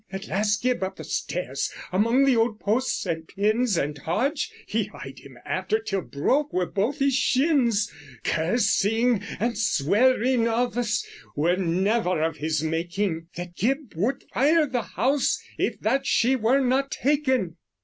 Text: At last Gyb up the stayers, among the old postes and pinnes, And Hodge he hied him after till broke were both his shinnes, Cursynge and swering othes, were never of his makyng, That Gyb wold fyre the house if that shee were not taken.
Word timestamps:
At 0.11 0.27
last 0.27 0.63
Gyb 0.63 0.81
up 0.81 0.95
the 0.95 1.03
stayers, 1.03 1.71
among 1.91 2.25
the 2.25 2.35
old 2.35 2.59
postes 2.59 3.05
and 3.05 3.27
pinnes, 3.27 3.77
And 3.77 3.95
Hodge 3.99 4.51
he 4.65 4.85
hied 4.85 5.19
him 5.19 5.37
after 5.45 5.77
till 5.77 6.01
broke 6.01 6.51
were 6.51 6.65
both 6.65 6.97
his 6.97 7.13
shinnes, 7.13 7.87
Cursynge 8.23 9.23
and 9.39 9.53
swering 9.55 10.45
othes, 10.47 11.05
were 11.35 11.55
never 11.57 12.19
of 12.23 12.37
his 12.37 12.63
makyng, 12.63 13.27
That 13.35 13.55
Gyb 13.55 13.95
wold 13.95 14.23
fyre 14.33 14.65
the 14.65 14.81
house 14.81 15.39
if 15.59 15.79
that 15.81 16.07
shee 16.07 16.35
were 16.35 16.61
not 16.61 16.89
taken. 16.89 17.57